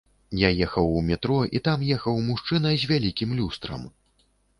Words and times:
Я 0.43 0.49
ехаў 0.67 0.87
у 1.01 1.01
метро, 1.09 1.35
і 1.59 1.61
там 1.67 1.83
ехаў 1.95 2.17
мужчына 2.29 2.71
з 2.85 2.89
вялікім 2.93 3.37
люстрам. 3.41 3.85